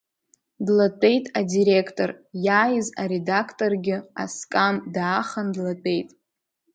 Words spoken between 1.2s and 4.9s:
адиректор, иааиз аредакторгьы, аскам